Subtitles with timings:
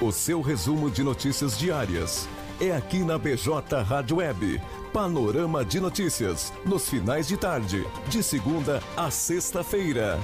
[0.00, 2.26] O seu resumo de notícias diárias
[2.58, 4.58] é aqui na BJ Rádio Web.
[4.90, 10.18] Panorama de notícias nos finais de tarde, de segunda a sexta-feira.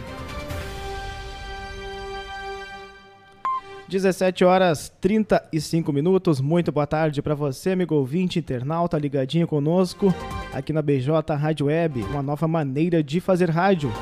[3.86, 6.40] 17 horas 35 minutos.
[6.40, 10.14] Muito boa tarde para você, amigo ouvinte, internauta, ligadinho conosco
[10.52, 13.92] aqui na BJ Rádio Web, uma nova maneira de fazer rádio.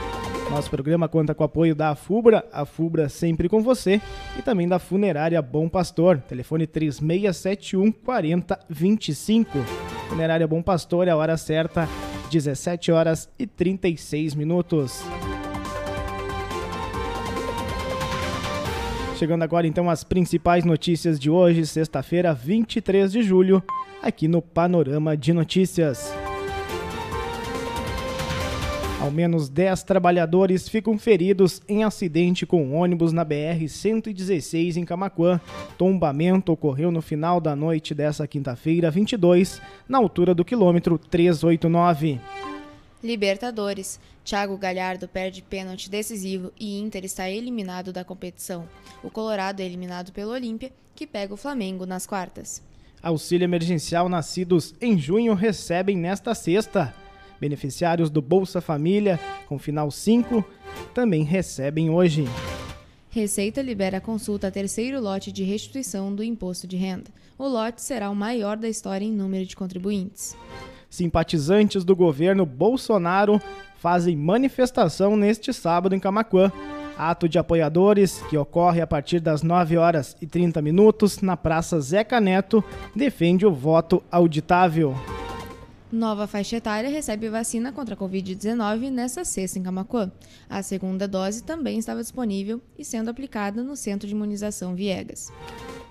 [0.52, 4.02] Nosso programa conta com o apoio da Afubra, a Fubra sempre com você,
[4.38, 9.50] e também da Funerária Bom Pastor, telefone 3671 4025.
[10.10, 11.88] Funerária Bom Pastor é a hora certa,
[12.30, 15.02] 17 horas e 36 minutos.
[19.22, 23.62] Chegando agora então as principais notícias de hoje, sexta-feira, 23 de julho,
[24.02, 26.12] aqui no Panorama de Notícias.
[29.00, 35.40] Ao menos 10 trabalhadores ficam feridos em acidente com ônibus na BR-116 em Camacuã.
[35.78, 42.20] Tombamento ocorreu no final da noite dessa quinta-feira, 22, na altura do quilômetro 389.
[43.04, 44.00] Libertadores.
[44.24, 48.68] Thiago Galhardo perde pênalti decisivo e Inter está eliminado da competição.
[49.04, 52.62] O Colorado é eliminado pelo Olímpia, que pega o Flamengo nas quartas.
[53.02, 56.94] Auxílio emergencial nascidos em junho recebem nesta sexta.
[57.40, 60.46] Beneficiários do Bolsa Família, com final 5,
[60.94, 62.26] também recebem hoje.
[63.10, 67.10] Receita libera a consulta a terceiro lote de restituição do imposto de renda.
[67.38, 70.38] O lote será o maior da história em número de contribuintes.
[70.92, 73.42] Simpatizantes do governo Bolsonaro
[73.78, 76.52] fazem manifestação neste sábado em Camacuã.
[76.98, 81.80] Ato de apoiadores, que ocorre a partir das 9 horas e 30 minutos na Praça
[81.80, 82.62] Zeca Neto,
[82.94, 84.94] defende o voto auditável.
[85.92, 90.10] Nova faixa etária recebe vacina contra a Covid-19 nesta sexta em Camacuã.
[90.50, 95.32] A segunda dose também estava disponível e sendo aplicada no Centro de Imunização Viegas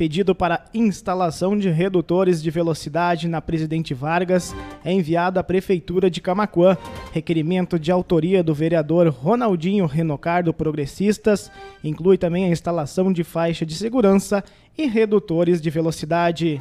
[0.00, 6.22] pedido para instalação de redutores de velocidade na Presidente Vargas é enviado à Prefeitura de
[6.22, 6.74] Camacuã.
[7.12, 11.52] Requerimento de autoria do vereador Ronaldinho Renocardo Progressistas
[11.84, 14.42] inclui também a instalação de faixa de segurança
[14.78, 16.58] e redutores de velocidade.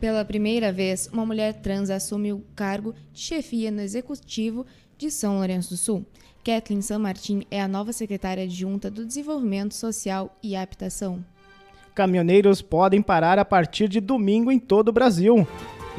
[0.00, 4.64] Pela primeira vez, uma mulher trans assume o cargo de chefia no Executivo
[4.96, 6.06] de São Lourenço do Sul.
[6.44, 11.24] Kathleen San Martin é a nova secretária adjunta do Desenvolvimento Social e Habitação
[11.98, 15.44] caminhoneiros podem parar a partir de domingo em todo o Brasil.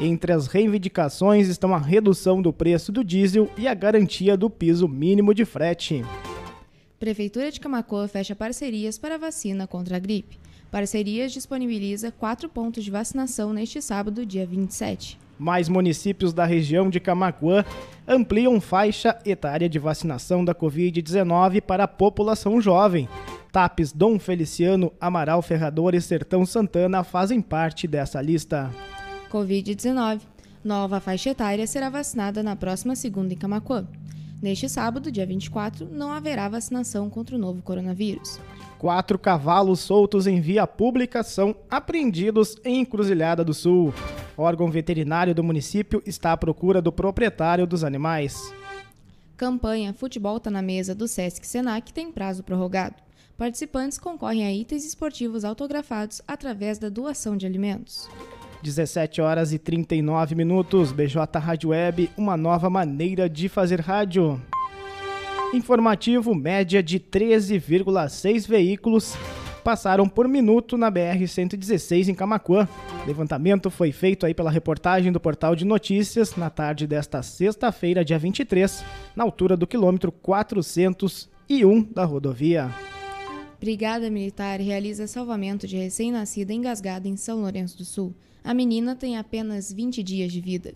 [0.00, 4.88] Entre as reivindicações estão a redução do preço do diesel e a garantia do piso
[4.88, 6.02] mínimo de frete.
[6.98, 10.38] Prefeitura de Camacoa fecha parcerias para vacina contra a gripe.
[10.70, 15.18] Parcerias disponibiliza quatro pontos de vacinação neste sábado, dia 27.
[15.36, 17.64] Mais municípios da região de Camacuã
[18.06, 23.08] ampliam faixa etária de vacinação da Covid-19 para a população jovem.
[23.50, 28.70] TAPES Dom Feliciano, Amaral Ferrador e Sertão Santana fazem parte dessa lista.
[29.30, 30.20] Covid-19.
[30.62, 33.86] Nova faixa etária será vacinada na próxima segunda em Camacuã.
[34.42, 38.40] Neste sábado, dia 24, não haverá vacinação contra o novo coronavírus.
[38.78, 43.92] Quatro cavalos soltos em via pública são apreendidos em Encruzilhada do Sul.
[44.38, 48.50] O órgão veterinário do município está à procura do proprietário dos animais.
[49.36, 52.96] Campanha Futebol tá na mesa do Sesc Senac tem prazo prorrogado.
[53.36, 58.08] Participantes concorrem a itens esportivos autografados através da doação de alimentos.
[58.62, 60.92] 17 horas e 39 minutos.
[60.92, 64.40] BJ Rádio Web, uma nova maneira de fazer rádio.
[65.52, 69.16] Informativo média de 13,6 veículos
[69.60, 72.68] passaram por minuto na BR-116 em Camacuã.
[73.06, 78.18] Levantamento foi feito aí pela reportagem do portal de notícias na tarde desta sexta-feira, dia
[78.18, 78.84] 23,
[79.14, 82.70] na altura do quilômetro 401 da rodovia.
[83.60, 88.14] Brigada Militar realiza salvamento de recém-nascida engasgada em São Lourenço do Sul.
[88.44, 90.74] A menina tem apenas 20 dias de vida.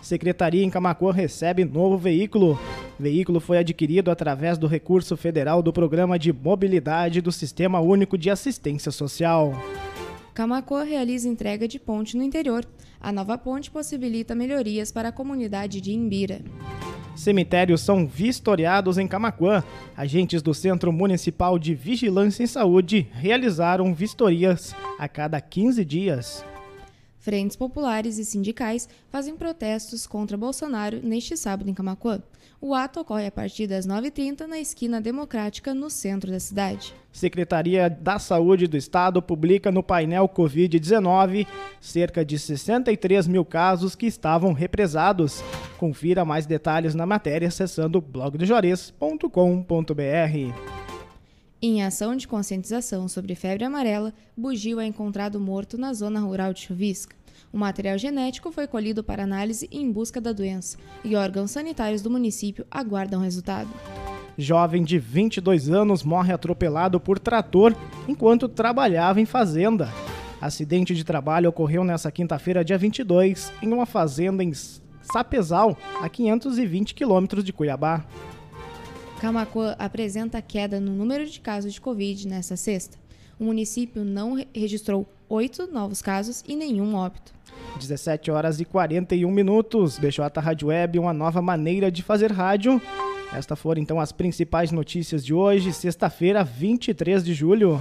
[0.00, 2.58] Secretaria em Camacuã recebe novo veículo.
[2.98, 8.16] O veículo foi adquirido através do recurso federal do Programa de Mobilidade do Sistema Único
[8.16, 9.52] de Assistência Social.
[10.32, 12.64] Camacoa realiza entrega de ponte no interior.
[13.00, 16.40] A nova ponte possibilita melhorias para a comunidade de Imbira.
[17.16, 19.64] Cemitérios são vistoriados em Camacuã.
[19.96, 26.44] Agentes do Centro Municipal de Vigilância em Saúde realizaram vistorias a cada 15 dias.
[27.26, 32.22] Frentes populares e sindicais fazem protestos contra Bolsonaro neste sábado em Camacuã.
[32.60, 36.94] O ato ocorre a partir das 9h30 na esquina Democrática, no centro da cidade.
[37.10, 41.48] Secretaria da Saúde do Estado publica no painel Covid-19
[41.80, 45.42] cerca de 63 mil casos que estavam represados.
[45.78, 50.85] Confira mais detalhes na matéria acessando blogdojores.com.br.
[51.68, 56.60] Em ação de conscientização sobre febre amarela, bugio é encontrado morto na zona rural de
[56.60, 57.16] Chuvisca.
[57.52, 62.08] O material genético foi colhido para análise em busca da doença e órgãos sanitários do
[62.08, 63.68] município aguardam resultado.
[64.38, 67.74] Jovem de 22 anos morre atropelado por trator
[68.06, 69.92] enquanto trabalhava em fazenda.
[70.40, 74.52] Acidente de trabalho ocorreu nesta quinta-feira, dia 22, em uma fazenda em
[75.02, 78.04] Sapezal, a 520 quilômetros de Cuiabá.
[79.20, 82.98] Camacuã apresenta queda no número de casos de Covid nesta sexta.
[83.38, 87.34] O município não registrou oito novos casos e nenhum óbito.
[87.78, 89.98] 17 horas e 41 minutos.
[89.98, 92.80] BJ Rádio Web, uma nova maneira de fazer rádio.
[93.32, 97.80] Estas foram então as principais notícias de hoje, sexta-feira, 23 de julho.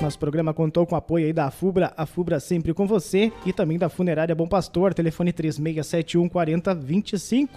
[0.00, 3.52] Nosso programa contou com o apoio aí da Fubra, a Fubra sempre com você, e
[3.52, 7.52] também da Funerária Bom Pastor, telefone 3671 4025.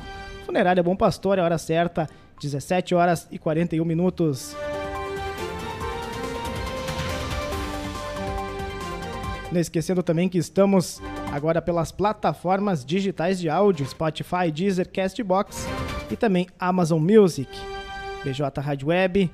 [0.47, 2.09] Funerária Bom Pastor, é hora certa,
[2.41, 4.55] 17 horas e 41 minutos.
[9.51, 11.01] Não esquecendo também que estamos
[11.33, 15.67] agora pelas plataformas digitais de áudio, Spotify, Deezer, Castbox
[16.09, 17.51] e também Amazon Music.
[18.23, 19.29] BJ Rádio Web,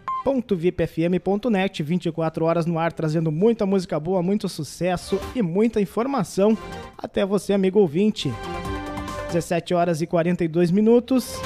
[0.50, 6.58] .vipfm.net, 24 horas no ar, trazendo muita música boa, muito sucesso e muita informação
[6.98, 8.34] até você, amigo ouvinte.
[9.34, 11.42] 17 horas e 42 minutos.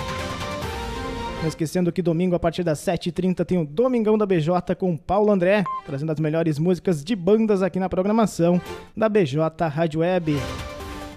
[1.40, 5.32] Não esquecendo que domingo, a partir das 7h30, tem o Domingão da BJ com Paulo
[5.32, 8.62] André, trazendo as melhores músicas de bandas aqui na programação
[8.96, 9.40] da BJ
[9.70, 10.36] Rádio Web.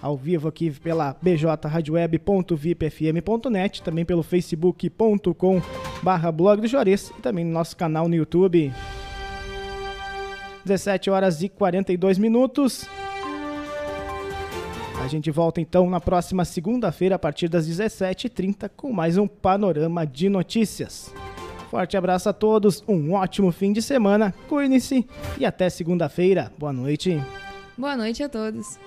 [0.00, 5.60] Ao vivo aqui pela bjradioweb.vipfm.net, também pelo facebook.com
[6.02, 8.72] barra blog do Juarez e também no nosso canal no YouTube.
[10.64, 12.88] 17 horas e 42 minutos.
[15.02, 20.06] A gente volta então na próxima segunda-feira, a partir das 17h30, com mais um Panorama
[20.06, 21.12] de Notícias.
[21.70, 25.06] Forte abraço a todos, um ótimo fim de semana, cuide-se
[25.38, 26.52] e até segunda-feira.
[26.58, 27.20] Boa noite.
[27.78, 28.78] Boa noite a todos.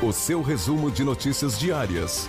[0.00, 2.28] O seu resumo de notícias diárias